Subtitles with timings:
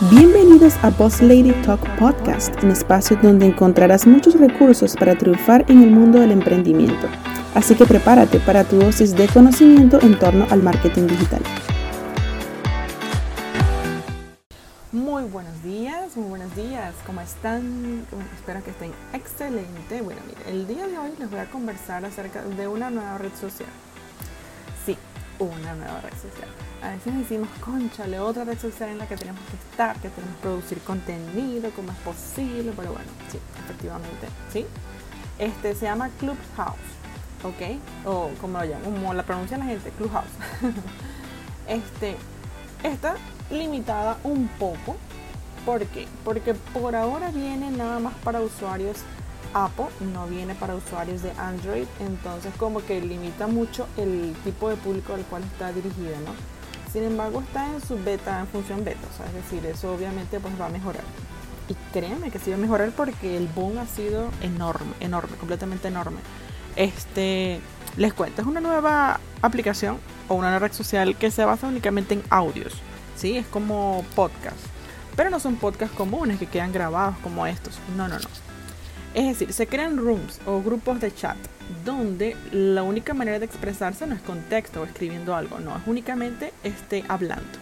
[0.00, 5.84] Bienvenidos a Boss Lady Talk Podcast, un espacio donde encontrarás muchos recursos para triunfar en
[5.84, 7.06] el mundo del emprendimiento.
[7.54, 11.42] Así que prepárate para tu dosis de conocimiento en torno al marketing digital.
[14.90, 16.92] Muy buenos días, muy buenos días.
[17.06, 18.04] ¿Cómo están?
[18.34, 20.02] espero que estén excelente.
[20.02, 23.32] Bueno, mire, el día de hoy les voy a conversar acerca de una nueva red
[23.40, 23.70] social.
[25.38, 26.48] Una nueva red social
[26.84, 30.36] a veces decimos, conchale, otra red social en la que tenemos que estar, que tenemos
[30.36, 34.66] que producir contenido, como es posible, pero bueno, sí, efectivamente, sí.
[35.38, 36.76] Este se llama Clubhouse,
[37.42, 38.06] ¿ok?
[38.06, 40.28] O como lo llaman, como la pronuncia la gente, Clubhouse.
[41.68, 42.16] este,
[42.82, 43.14] está
[43.50, 44.96] limitada un poco,
[45.64, 46.06] ¿por qué?
[46.22, 48.98] Porque por ahora viene nada más para usuarios
[49.54, 54.76] Apple, no viene para usuarios de Android, entonces como que limita mucho el tipo de
[54.76, 56.32] público al cual está dirigida, ¿no?
[56.92, 60.38] Sin embargo, está en su beta, en función beta, o sea, es decir, eso obviamente
[60.40, 61.02] pues va a mejorar.
[61.68, 65.88] Y créanme que sí va a mejorar porque el boom ha sido enorme, enorme, completamente
[65.88, 66.18] enorme.
[66.76, 67.60] Este,
[67.96, 69.98] les cuento, es una nueva aplicación
[70.28, 72.74] o una nueva red social que se basa únicamente en audios,
[73.16, 73.36] ¿sí?
[73.36, 74.58] Es como podcast.
[75.16, 77.78] Pero no son podcasts comunes que quedan grabados como estos.
[77.96, 78.28] No, no, no.
[79.14, 81.36] Es decir, se crean rooms o grupos de chat
[81.84, 85.82] donde la única manera de expresarse no es con texto o escribiendo algo, no, es
[85.86, 87.58] únicamente este, hablando.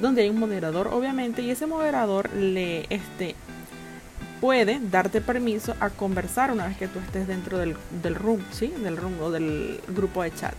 [0.00, 3.34] Donde hay un moderador, obviamente, y ese moderador le este,
[4.40, 8.68] puede darte permiso a conversar una vez que tú estés dentro del, del room, ¿sí?
[8.82, 10.54] Del room o del grupo de chat.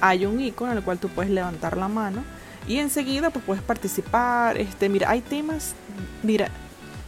[0.00, 2.22] Hay un icono en el cual tú puedes levantar la mano
[2.68, 4.58] y enseguida pues puedes participar.
[4.58, 5.74] Este, mira, hay temas,
[6.22, 6.50] mira,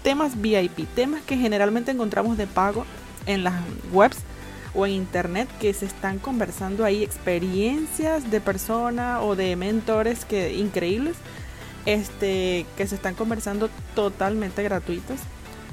[0.08, 2.86] temas VIP, temas que generalmente encontramos de pago
[3.26, 3.52] en las
[3.92, 4.16] webs
[4.74, 10.54] o en internet que se están conversando ahí experiencias de personas o de mentores que
[10.54, 11.14] increíbles
[11.84, 15.18] este que se están conversando totalmente gratuitos.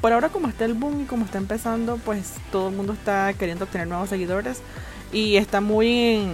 [0.02, 3.34] Por ahora como está el boom y como está empezando pues todo el mundo está
[3.36, 4.60] queriendo obtener nuevos seguidores
[5.14, 6.28] y está muy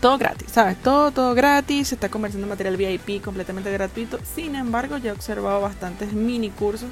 [0.00, 0.76] todo gratis, ¿sabes?
[0.82, 4.18] Todo, todo gratis, se está conversando material VIP completamente gratuito.
[4.34, 6.90] Sin embargo, yo he observado bastantes mini cursos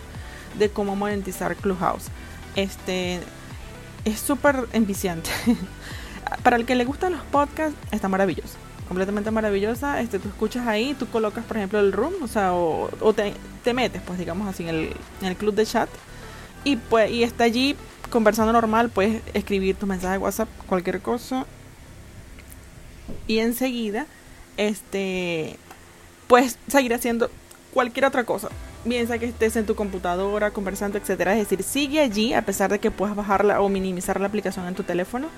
[0.59, 2.07] de cómo monetizar Clubhouse.
[2.57, 3.21] Este
[4.05, 5.31] es súper enviciante.
[6.43, 8.55] Para el que le gustan los podcasts, está maravilloso.
[8.89, 10.01] Completamente maravillosa.
[10.01, 14.03] Este, tú escuchas ahí, tú colocas, por ejemplo, el room, o sea, o, te, metes,
[14.03, 15.89] pues digamos así, en el, en el club de chat.
[16.65, 17.77] Y, pues, y está allí
[18.11, 21.47] conversando normal, puedes escribir tu mensaje de WhatsApp, cualquier cosa
[23.27, 24.07] y enseguida
[24.57, 25.57] este
[26.27, 27.31] puedes seguir haciendo
[27.73, 28.49] cualquier otra cosa.
[28.85, 31.33] Bien sea que estés en tu computadora conversando etcétera.
[31.33, 34.75] Es decir sigue allí a pesar de que puedas bajarla o minimizar la aplicación en
[34.75, 35.29] tu teléfono.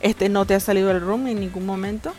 [0.00, 2.12] Este no te ha salido el room en ningún momento.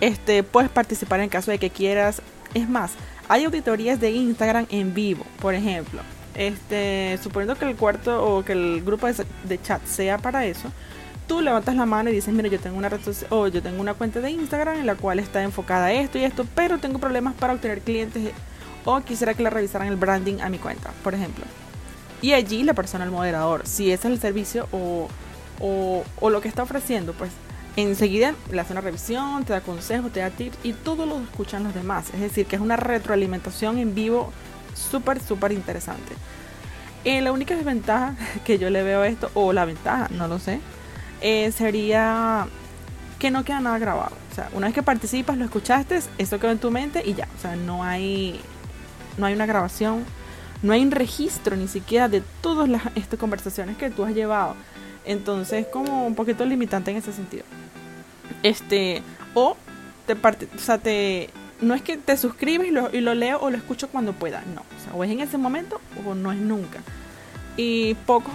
[0.00, 2.22] Este puedes participar en caso de que quieras.
[2.54, 2.92] Es más
[3.28, 6.02] hay auditorías de Instagram en vivo por ejemplo.
[6.34, 10.70] Este suponiendo que el cuarto o que el grupo de chat sea para eso
[11.26, 13.00] tú levantas la mano y dices, mira, yo tengo una red
[13.30, 16.46] o yo tengo una cuenta de Instagram en la cual está enfocada esto y esto,
[16.54, 18.32] pero tengo problemas para obtener clientes
[18.84, 21.44] o quisiera que le revisaran el branding a mi cuenta, por ejemplo.
[22.22, 25.08] Y allí la persona, el moderador, si ese es el servicio o,
[25.60, 27.30] o, lo que está ofreciendo, pues
[27.76, 31.64] enseguida le hace una revisión, te da consejos, te da tips y todo lo escuchan
[31.64, 32.06] los demás.
[32.14, 34.32] Es decir, que es una retroalimentación en vivo
[34.74, 36.14] súper, súper interesante.
[37.04, 38.14] Eh, la única desventaja
[38.44, 40.60] que yo le veo a esto, o la ventaja, no lo sé,
[41.20, 42.46] eh, sería
[43.18, 44.16] que no queda nada grabado.
[44.30, 47.28] O sea, una vez que participas, lo escuchaste, eso quedó en tu mente y ya.
[47.36, 48.40] O sea, no hay,
[49.16, 50.04] no hay una grabación,
[50.62, 54.54] no hay un registro ni siquiera de todas las estas conversaciones que tú has llevado.
[55.04, 57.44] Entonces, como un poquito limitante en ese sentido.
[58.42, 59.02] Este,
[59.34, 59.56] o
[60.06, 63.40] te parte, o sea, te, no es que te suscribes y lo, y lo leo
[63.40, 64.60] o lo escucho cuando pueda, no.
[64.60, 66.80] O sea, o es en ese momento o no es nunca.
[67.56, 68.34] Y pocos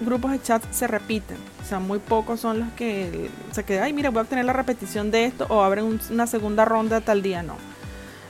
[0.00, 1.36] grupos de chat se repiten.
[1.62, 4.52] O sea, muy pocos son los que se quedan, ay, mira, voy a obtener la
[4.52, 7.56] repetición de esto o abren una segunda ronda tal día, no.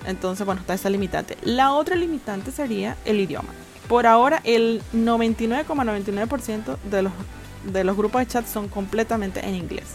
[0.07, 1.37] Entonces, bueno, está esa limitante.
[1.43, 3.49] La otra limitante sería el idioma.
[3.89, 7.13] Por ahora, el 99,99% de los,
[7.72, 9.95] de los grupos de chat son completamente en inglés.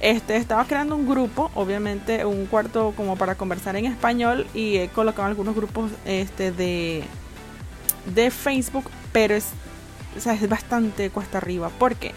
[0.00, 4.88] Este, estaba creando un grupo, obviamente un cuarto como para conversar en español y he
[4.88, 7.04] colocado algunos grupos este, de,
[8.14, 9.48] de Facebook, pero es
[10.16, 11.68] o sea, es bastante cuesta arriba.
[11.70, 12.12] ¿Por qué?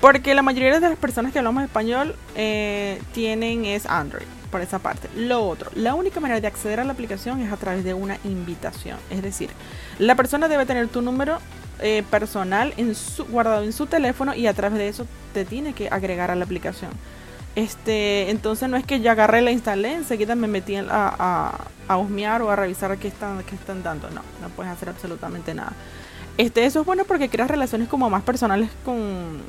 [0.00, 4.78] Porque la mayoría de las personas que hablamos español eh, tienen es Android, por esa
[4.78, 5.08] parte.
[5.16, 8.18] Lo otro, la única manera de acceder a la aplicación es a través de una
[8.24, 8.98] invitación.
[9.10, 9.50] Es decir,
[9.98, 11.38] la persona debe tener tu número
[11.80, 15.72] eh, personal en su, guardado en su teléfono y a través de eso te tiene
[15.72, 16.90] que agregar a la aplicación.
[17.56, 21.54] Este, entonces no es que ya agarré, la instalé, enseguida me metí a,
[21.88, 24.10] a husmear o a revisar qué están, qué están dando.
[24.10, 25.72] No, no puedes hacer absolutamente nada.
[26.36, 29.40] Este, eso es bueno porque creas relaciones como más personales con,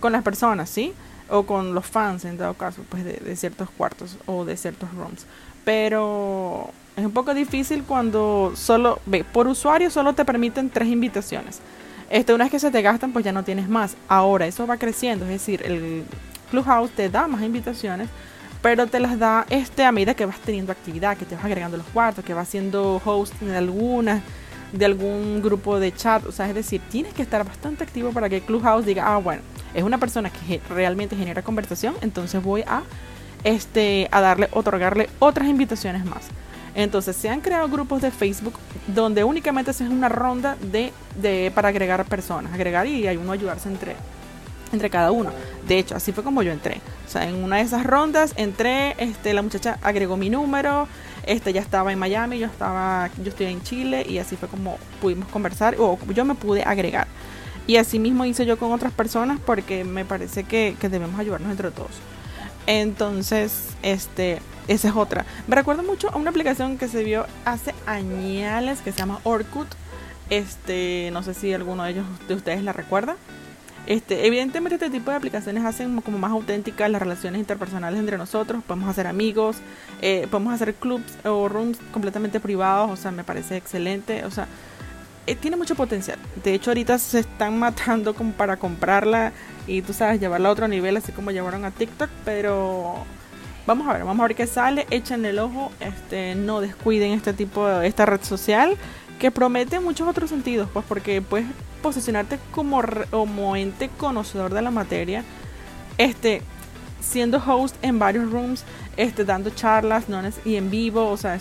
[0.00, 0.92] con las personas, ¿sí?
[1.28, 5.26] O con los fans, en dado caso, pues de, ciertos cuartos o de ciertos rooms.
[5.64, 11.60] Pero es un poco difícil cuando solo, ve, por usuario solo te permiten tres invitaciones.
[12.10, 13.96] Este, una vez que se te gastan, pues ya no tienes más.
[14.06, 16.04] Ahora, eso va creciendo, es decir, el
[16.50, 18.08] Clubhouse te da más invitaciones,
[18.60, 21.78] pero te las da este a medida que vas teniendo actividad, que te vas agregando
[21.78, 24.22] los cuartos, que vas siendo host de alguna,
[24.72, 26.26] de algún grupo de chat.
[26.26, 29.42] O sea, es decir, tienes que estar bastante activo para que Clubhouse diga, ah, bueno,
[29.74, 32.82] es una persona que realmente genera conversación, entonces voy a,
[33.44, 36.28] este, a darle, otorgarle otras invitaciones más.
[36.74, 38.54] Entonces se han creado grupos de Facebook
[38.86, 43.32] donde únicamente se hace una ronda de, de, para agregar personas, agregar y hay uno
[43.32, 43.94] ayudarse entre,
[44.72, 45.30] entre cada uno.
[45.68, 46.80] De hecho, así fue como yo entré.
[47.06, 50.88] O sea, en una de esas rondas entré, este, la muchacha agregó mi número,
[51.26, 54.78] este ya estaba en Miami, yo estaba, yo estoy en Chile y así fue como
[55.00, 57.06] pudimos conversar o yo me pude agregar.
[57.66, 61.50] Y así mismo hice yo con otras personas porque me parece que, que debemos ayudarnos
[61.50, 61.92] entre todos.
[62.66, 65.24] Entonces, este, esa es otra.
[65.46, 69.68] Me recuerda mucho a una aplicación que se vio hace años que se llama Orkut.
[70.30, 73.16] Este, no sé si alguno de ellos de ustedes la recuerda.
[73.86, 78.62] Este, evidentemente este tipo de aplicaciones hacen como más auténticas las relaciones interpersonales entre nosotros,
[78.64, 79.56] podemos hacer amigos,
[80.00, 84.46] eh, podemos hacer clubs o rooms completamente privados, o sea, me parece excelente, o sea,
[85.26, 86.18] eh, tiene mucho potencial.
[86.44, 89.32] De hecho, ahorita se están matando como para comprarla
[89.66, 93.04] y tú sabes, llevarla a otro nivel, así como llevaron a TikTok, pero
[93.66, 97.32] vamos a ver, vamos a ver qué sale, echen el ojo, este, no descuiden este
[97.32, 98.76] tipo de esta red social
[99.22, 101.46] que promete muchos otros sentidos, pues porque puedes
[101.80, 105.22] posicionarte como, como ente conocedor de la materia,
[105.96, 106.42] este,
[107.00, 108.64] siendo host en varios rooms,
[108.96, 111.38] este, dando charlas no y en vivo, o sea,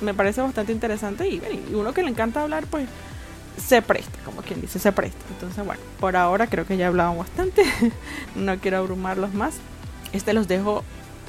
[0.00, 1.40] me parece bastante interesante y,
[1.72, 2.88] uno que le encanta hablar, pues
[3.56, 5.24] se presta, como quien dice, se presta.
[5.32, 7.62] Entonces, bueno, por ahora creo que ya he bastante,
[8.34, 9.54] no quiero abrumarlos más.
[10.12, 10.82] Este los dejo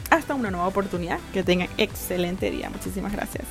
[0.09, 1.19] hasta una nueva oportunidad.
[1.31, 2.71] Que tengan excelente día.
[2.71, 3.45] Muchísimas gracias.